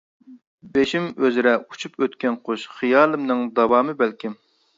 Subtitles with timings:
[0.77, 4.37] بېشىم ئۆزرە ئۇچۇپ ئۆتكەن قۇش، خىيالىمنىڭ داۋامى بەلكىم.